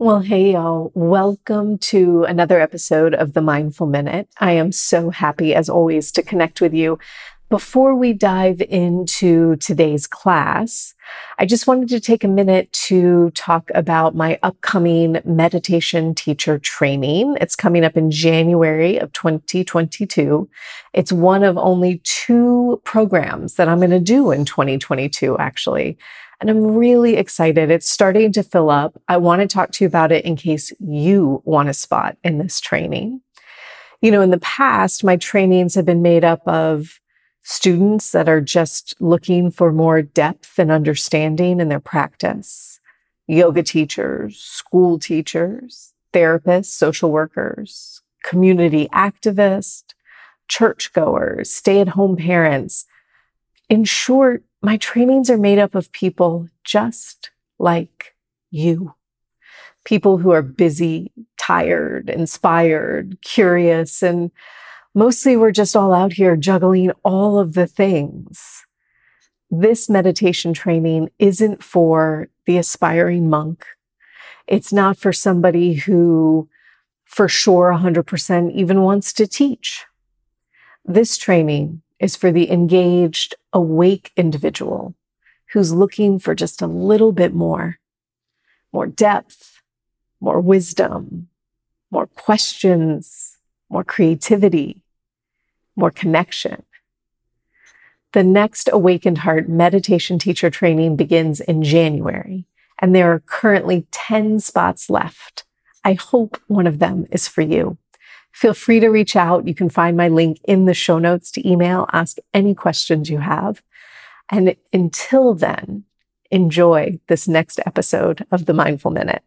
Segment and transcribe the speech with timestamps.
[0.00, 0.92] Well, hey, y'all.
[0.94, 4.30] Welcome to another episode of the Mindful Minute.
[4.38, 6.98] I am so happy, as always, to connect with you.
[7.50, 10.94] Before we dive into today's class,
[11.38, 17.36] I just wanted to take a minute to talk about my upcoming meditation teacher training.
[17.38, 20.48] It's coming up in January of 2022.
[20.94, 25.98] It's one of only two programs that I'm going to do in 2022, actually.
[26.40, 27.70] And I'm really excited.
[27.70, 29.00] It's starting to fill up.
[29.08, 32.38] I want to talk to you about it in case you want a spot in
[32.38, 33.20] this training.
[34.00, 36.98] You know, in the past, my trainings have been made up of
[37.42, 42.80] students that are just looking for more depth and understanding in their practice,
[43.26, 49.84] yoga teachers, school teachers, therapists, social workers, community activists,
[50.48, 52.86] churchgoers, stay at home parents.
[53.68, 58.14] In short, my trainings are made up of people just like
[58.50, 58.94] you.
[59.84, 64.30] People who are busy, tired, inspired, curious, and
[64.94, 68.66] mostly we're just all out here juggling all of the things.
[69.50, 73.64] This meditation training isn't for the aspiring monk.
[74.46, 76.48] It's not for somebody who
[77.04, 79.84] for sure 100% even wants to teach.
[80.84, 84.94] This training is for the engaged, awake individual
[85.52, 87.78] who's looking for just a little bit more,
[88.72, 89.60] more depth,
[90.20, 91.28] more wisdom,
[91.90, 93.36] more questions,
[93.68, 94.82] more creativity,
[95.76, 96.62] more connection.
[98.12, 102.44] The next Awakened Heart meditation teacher training begins in January,
[102.78, 105.44] and there are currently 10 spots left.
[105.84, 107.78] I hope one of them is for you.
[108.32, 109.46] Feel free to reach out.
[109.46, 113.18] You can find my link in the show notes to email, ask any questions you
[113.18, 113.62] have.
[114.28, 115.84] And until then,
[116.30, 119.22] enjoy this next episode of the Mindful Minute.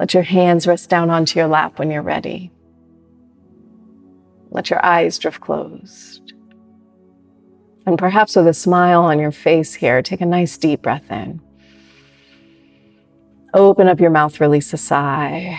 [0.00, 2.50] Let your hands rest down onto your lap when you're ready.
[4.50, 6.32] Let your eyes drift closed.
[7.86, 11.40] And perhaps with a smile on your face here, take a nice deep breath in.
[13.52, 15.58] Open up your mouth, release a sigh.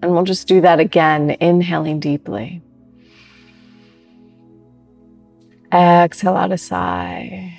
[0.00, 2.62] And we'll just do that again, inhaling deeply.
[5.72, 7.54] Exhale out a sigh.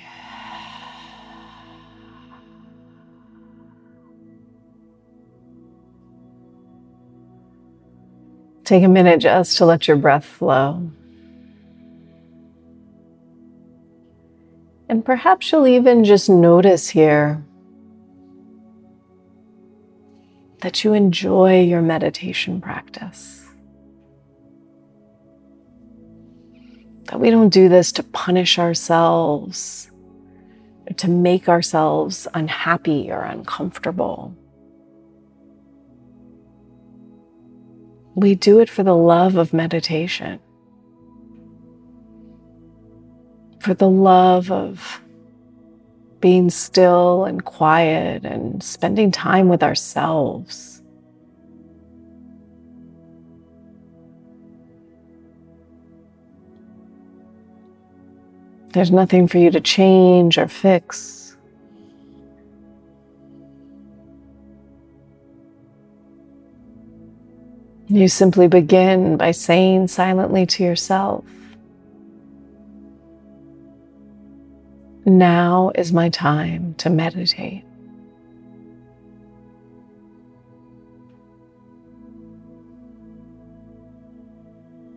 [8.64, 10.90] Take a minute just to let your breath flow.
[14.88, 17.44] And perhaps you'll even just notice here
[20.60, 23.46] that you enjoy your meditation practice.
[27.04, 29.90] That we don't do this to punish ourselves,
[30.96, 34.36] to make ourselves unhappy or uncomfortable.
[38.14, 40.40] We do it for the love of meditation,
[43.60, 45.00] for the love of
[46.20, 50.82] being still and quiet and spending time with ourselves.
[58.72, 61.36] There's nothing for you to change or fix.
[67.88, 71.24] You simply begin by saying silently to yourself,
[75.06, 77.64] Now is my time to meditate.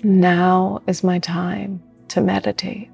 [0.04, 2.90] Now is my time to meditate.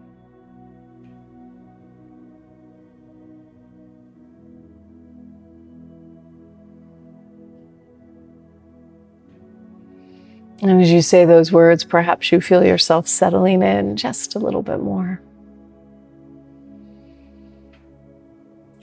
[10.62, 14.62] And as you say those words, perhaps you feel yourself settling in just a little
[14.62, 15.20] bit more.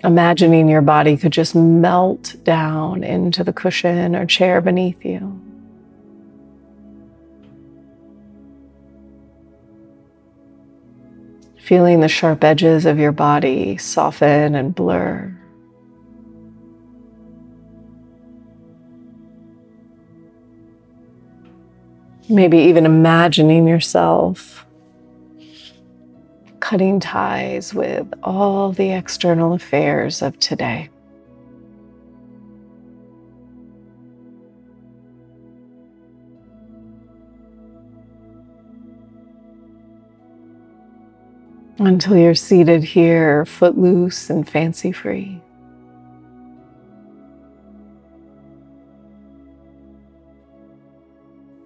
[0.06, 5.42] Imagining your body could just melt down into the cushion or chair beneath you.
[11.58, 15.36] Feeling the sharp edges of your body soften and blur.
[22.28, 24.65] Maybe even imagining yourself
[26.68, 30.90] cutting ties with all the external affairs of today.
[41.78, 45.40] Until you're seated here, footloose and fancy free.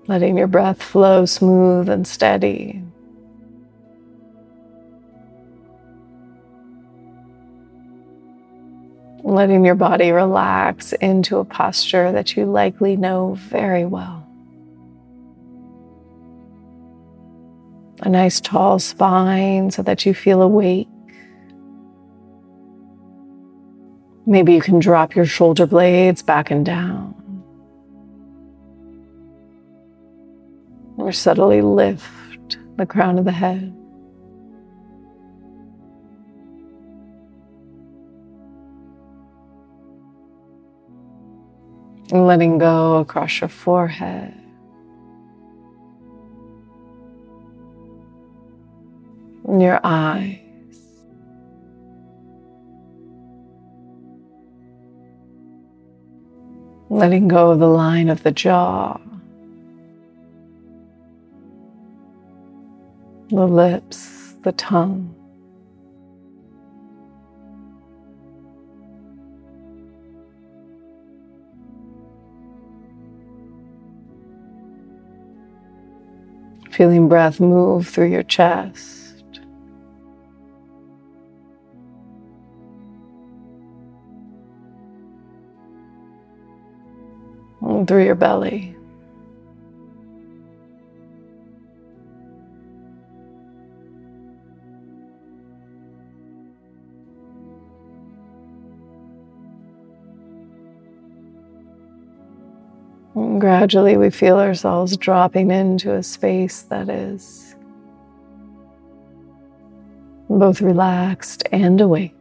[0.09, 2.83] Letting your breath flow smooth and steady.
[9.35, 14.27] Letting your body relax into a posture that you likely know very well.
[18.03, 20.89] A nice tall spine so that you feel awake.
[24.27, 27.15] Maybe you can drop your shoulder blades back and down.
[30.97, 33.75] Or subtly lift the crown of the head.
[42.13, 44.35] Letting go across your forehead.
[49.47, 50.39] And your eyes.
[56.89, 58.99] Letting go of the line of the jaw,
[63.29, 65.15] the lips, the tongue.
[76.81, 79.23] Feeling breath move through your chest.
[87.87, 88.75] Through your belly.
[103.15, 107.57] And gradually, we feel ourselves dropping into a space that is
[110.29, 112.15] both relaxed and awake.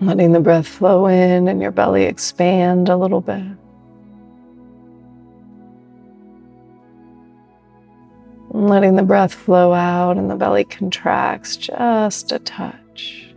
[0.00, 3.44] Letting the breath flow in and your belly expand a little bit.
[8.50, 13.29] Letting the breath flow out and the belly contracts just a touch.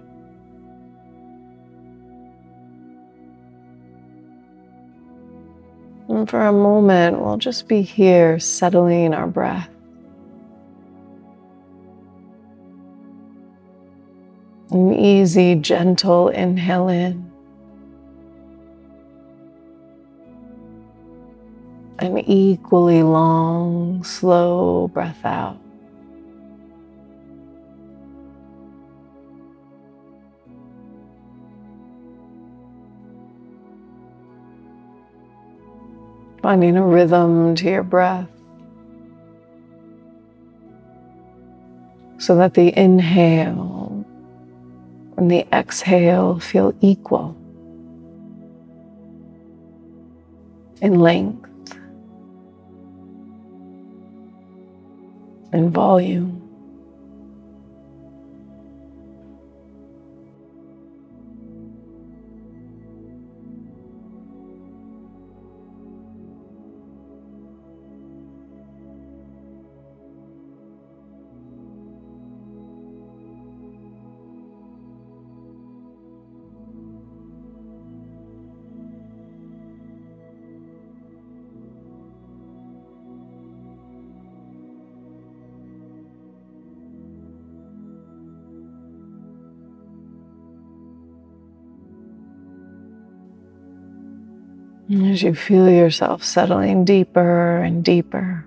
[6.23, 9.67] And for a moment, we'll just be here settling our breath.
[14.71, 17.29] An easy, gentle inhale in.
[21.99, 25.59] An equally long, slow breath out.
[36.43, 38.27] Finding a rhythm to your breath
[42.17, 44.05] so that the inhale
[45.15, 47.33] and the exhale feel equal
[50.81, 51.77] in length
[55.53, 56.42] and volume.
[94.91, 98.45] As you feel yourself settling deeper and deeper,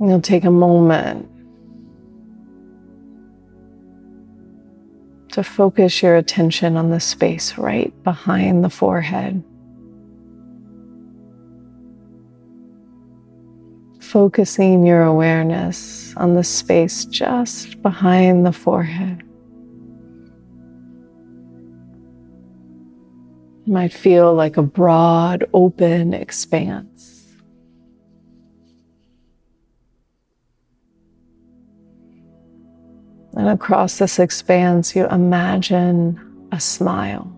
[0.00, 1.28] you'll take a moment
[5.32, 9.44] to focus your attention on the space right behind the forehead.
[14.00, 19.25] Focusing your awareness on the space just behind the forehead.
[23.66, 27.26] You might feel like a broad, open expanse.
[33.36, 37.32] And across this expanse, you imagine a smile.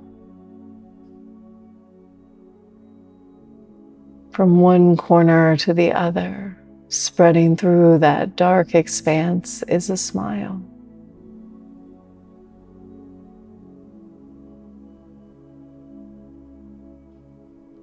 [4.30, 6.56] From one corner to the other,
[6.88, 10.62] spreading through that dark expanse is a smile.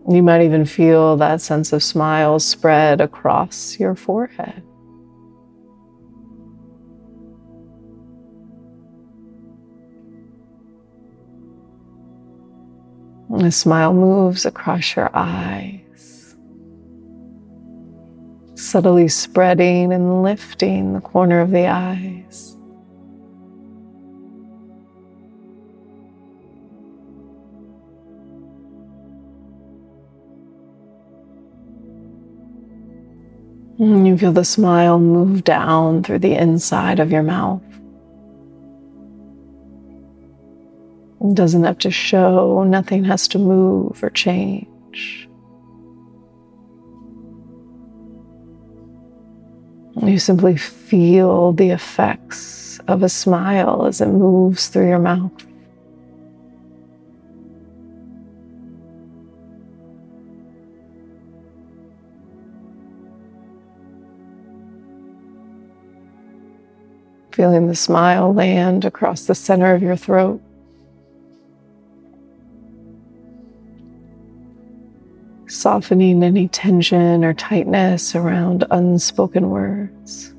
[0.08, 4.62] You might even feel that sense of smile spread across your forehead.
[13.32, 16.36] The smile moves across your eyes,
[18.54, 22.55] subtly spreading and lifting the corner of the eyes.
[33.80, 34.06] Mm-hmm.
[34.06, 37.62] you feel the smile move down through the inside of your mouth.
[41.20, 45.28] It doesn't have to show, nothing has to move or change.
[50.02, 55.32] You simply feel the effects of a smile as it moves through your mouth.
[67.36, 70.42] Feeling the smile land across the center of your throat.
[75.48, 80.35] Softening any tension or tightness around unspoken words.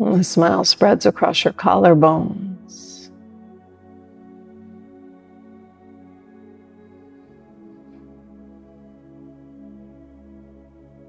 [0.00, 3.10] The smile spreads across your collarbones.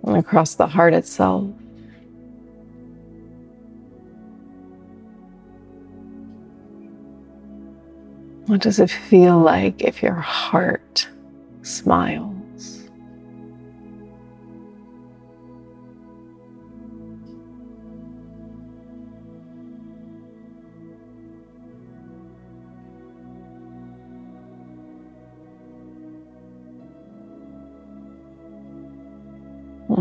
[0.04, 1.48] And across the heart itself.
[8.48, 11.08] What does it feel like if your heart
[11.62, 12.31] smiles?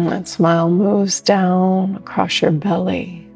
[0.09, 3.29] That smile moves down across your belly.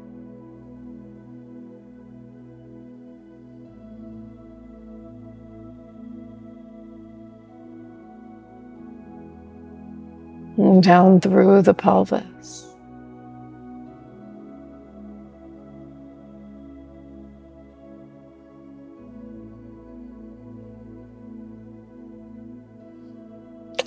[10.81, 12.67] Down through the pelvis.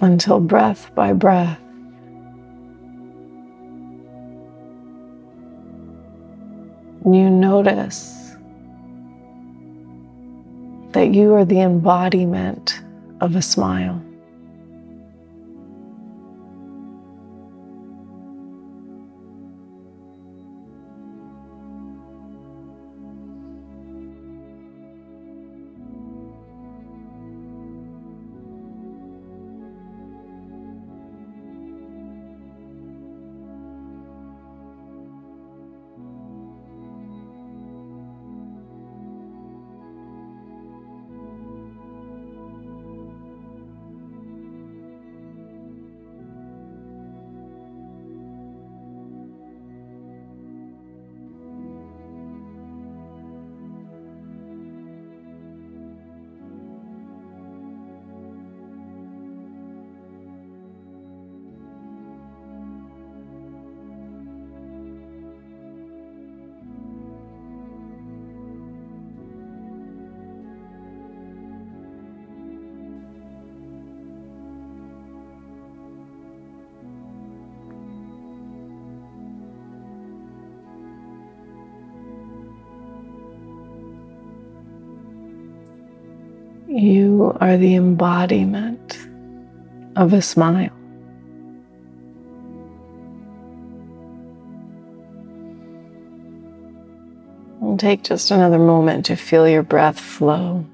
[0.01, 1.61] Until breath by breath
[7.63, 8.37] notice
[10.93, 12.81] that you are the embodiment
[13.21, 14.03] of a smile.
[86.79, 89.09] You are the embodiment
[89.97, 90.71] of a smile.
[97.61, 100.65] And take just another moment to feel your breath flow.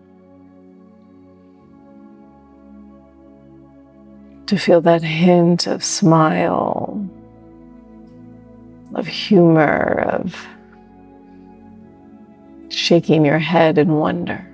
[4.48, 7.08] To feel that hint of smile,
[8.94, 10.36] of humor, of
[12.68, 14.50] shaking your head in wonder.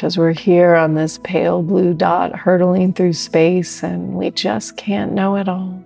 [0.00, 5.12] Because we're here on this pale blue dot hurtling through space and we just can't
[5.12, 5.84] know it all.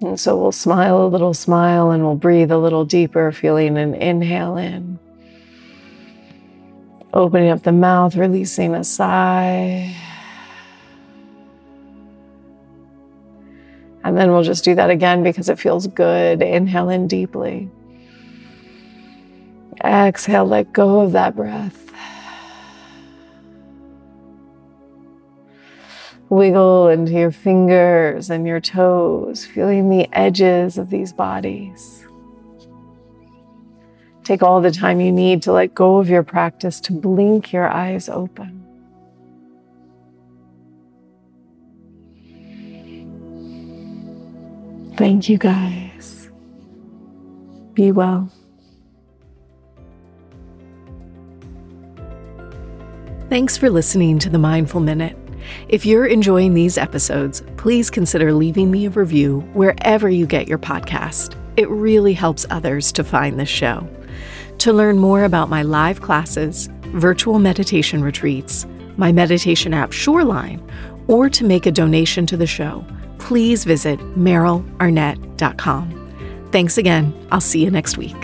[0.00, 3.94] And so we'll smile a little smile and we'll breathe a little deeper, feeling an
[3.94, 4.98] inhale in.
[7.12, 9.94] Opening up the mouth, releasing a sigh.
[14.02, 16.42] And then we'll just do that again because it feels good.
[16.42, 17.70] Inhale in deeply.
[19.88, 21.90] Exhale, let go of that breath.
[26.28, 32.06] Wiggle into your fingers and your toes, feeling the edges of these bodies.
[34.24, 37.66] Take all the time you need to let go of your practice to blink your
[37.66, 38.62] eyes open.
[44.98, 46.28] Thank you guys.
[47.72, 48.30] Be well.
[53.28, 55.14] Thanks for listening to the Mindful Minute.
[55.68, 60.56] If you're enjoying these episodes, please consider leaving me a review wherever you get your
[60.56, 61.36] podcast.
[61.58, 63.86] It really helps others to find the show.
[64.58, 70.66] To learn more about my live classes, virtual meditation retreats, my meditation app Shoreline,
[71.06, 72.82] or to make a donation to the show,
[73.18, 76.48] please visit merylarnett.com.
[76.50, 77.26] Thanks again.
[77.30, 78.16] I'll see you next week.